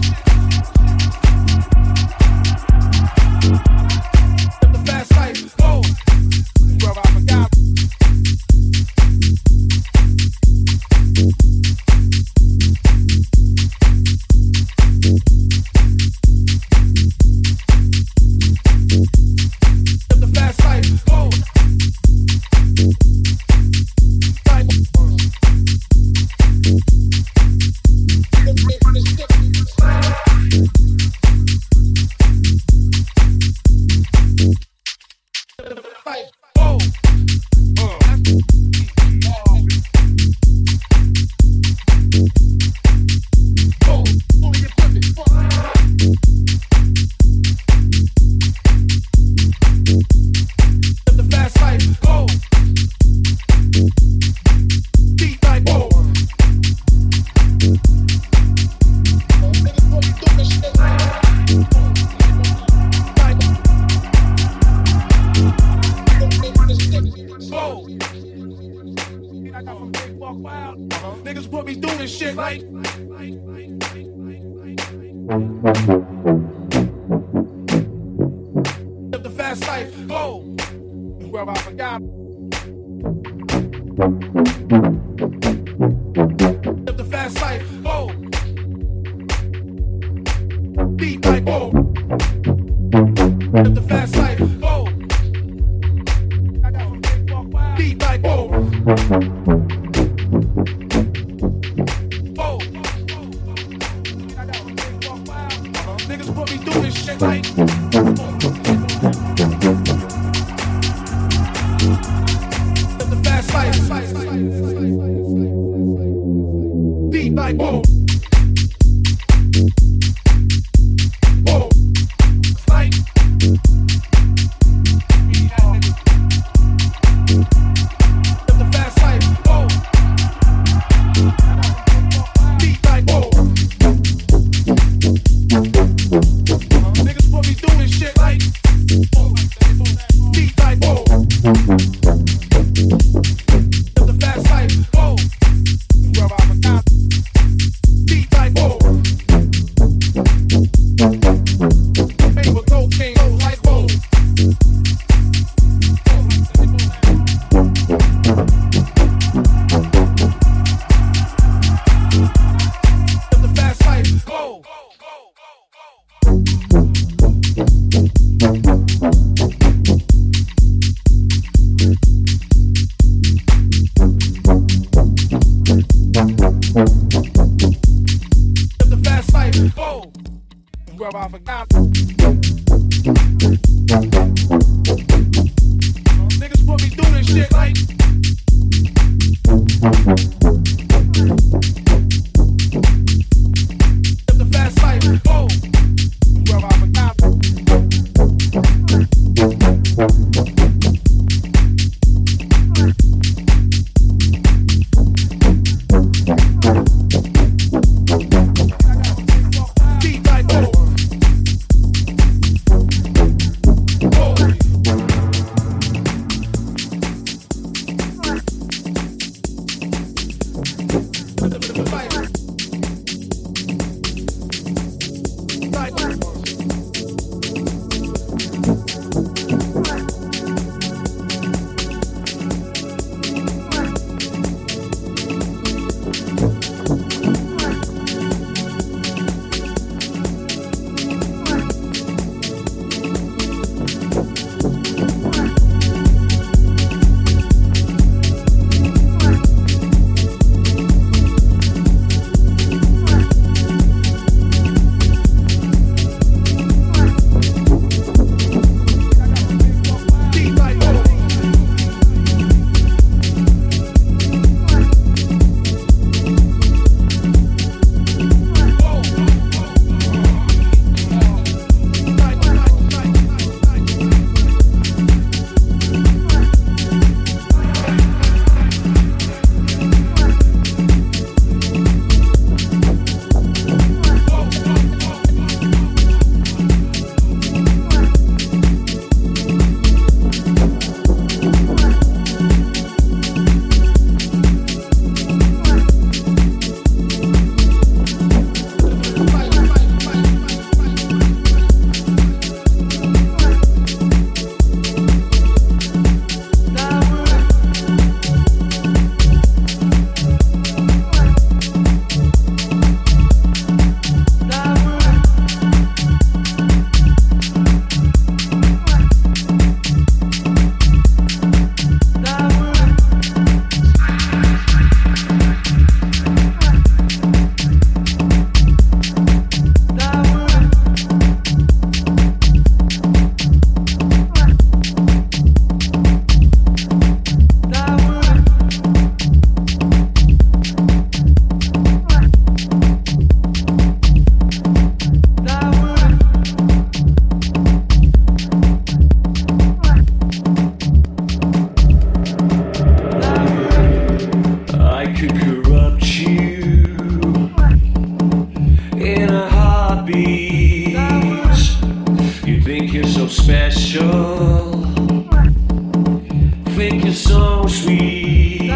[367.28, 368.72] so sweet.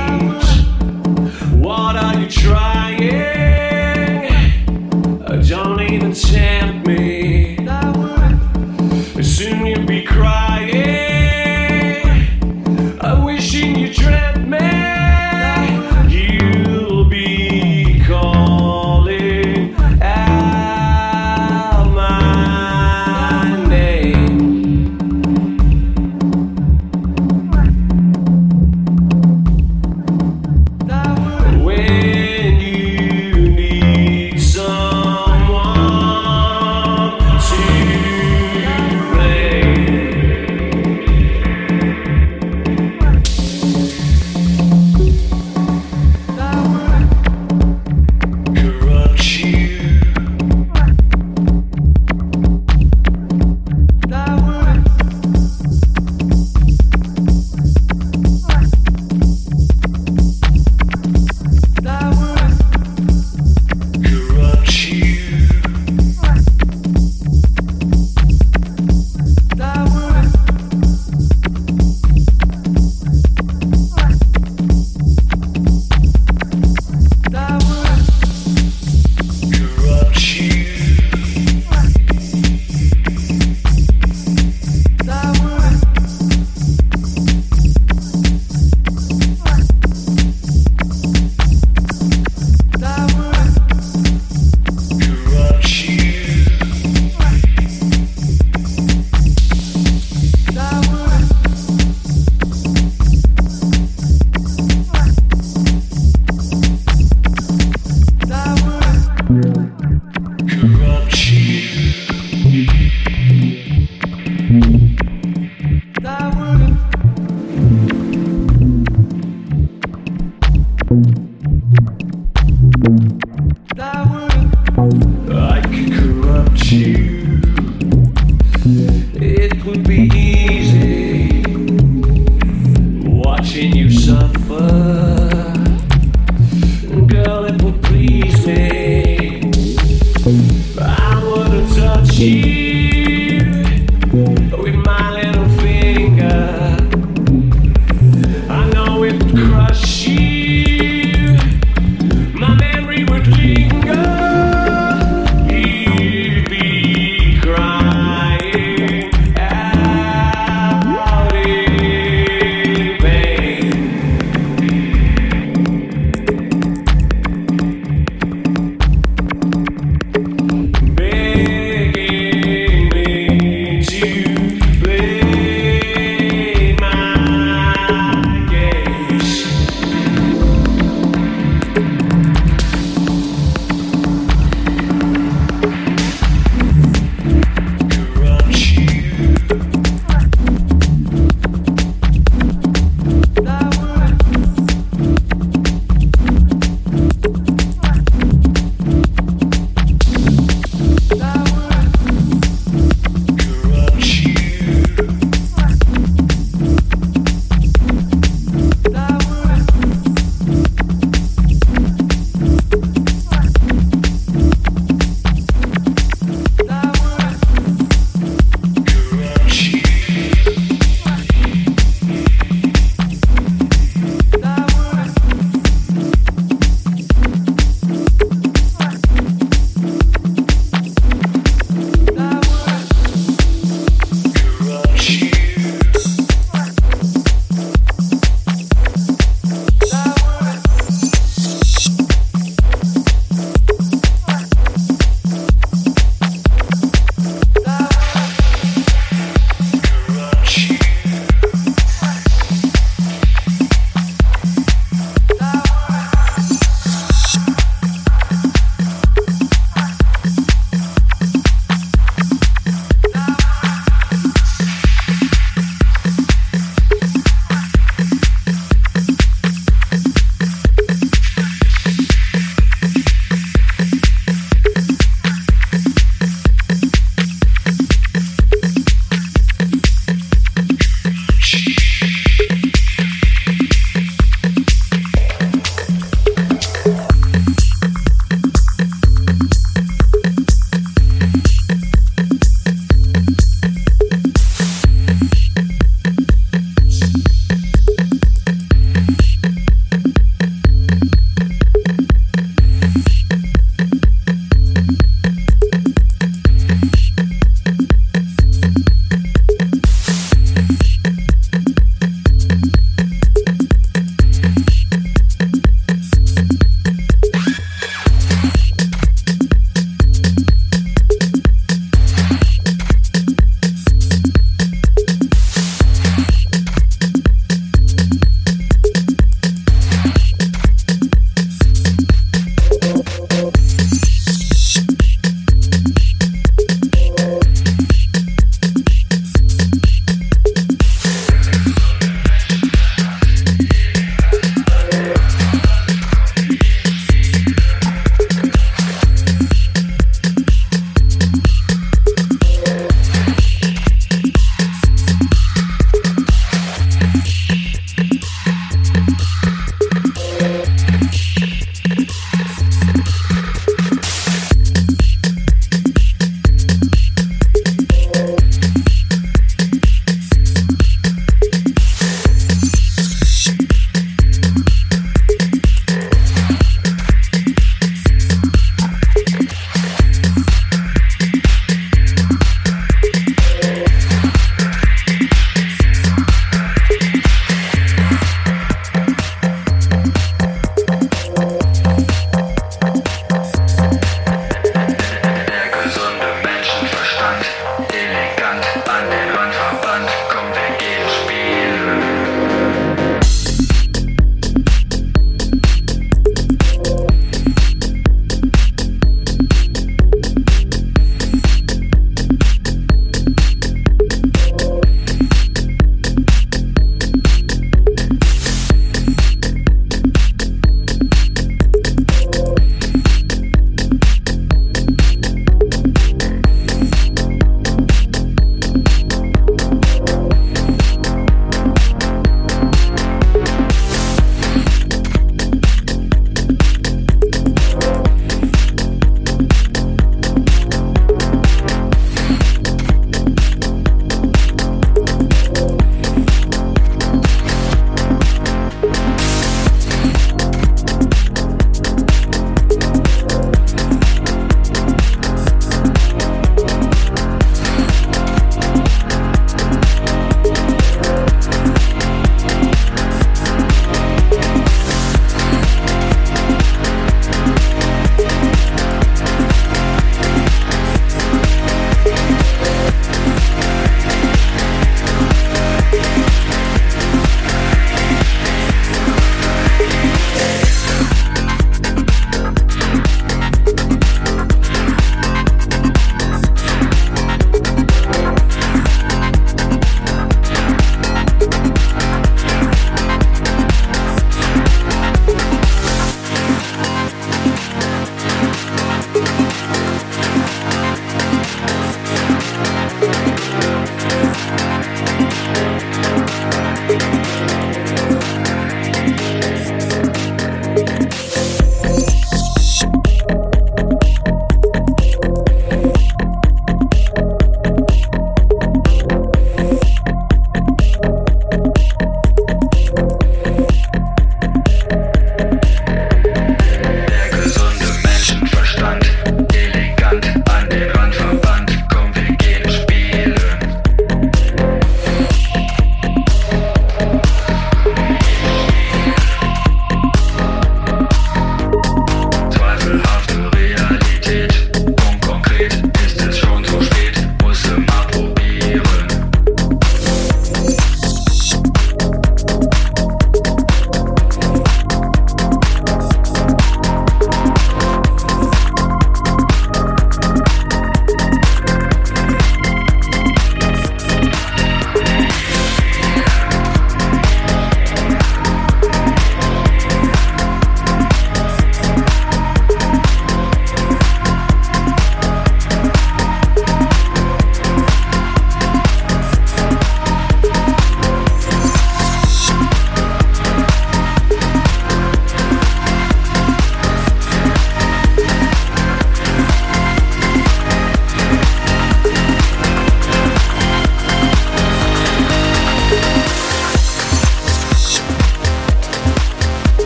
[1.63, 3.00] What are you trying?